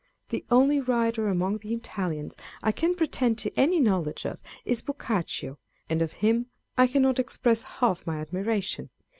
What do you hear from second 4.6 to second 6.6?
is Boccaccio, and of him